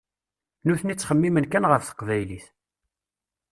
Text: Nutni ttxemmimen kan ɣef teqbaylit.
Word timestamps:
Nutni 0.65 0.93
ttxemmimen 0.95 1.45
kan 1.51 1.67
ɣef 1.71 1.83
teqbaylit. 1.85 2.45